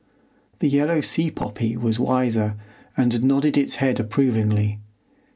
The 0.57 0.67
yellow 0.67 0.99
sea 1.01 1.29
poppy 1.29 1.77
was 1.77 1.99
wiser, 1.99 2.55
and 2.97 3.23
nodded 3.23 3.55
its 3.55 3.75
head 3.75 3.99
approvingly. 3.99 4.79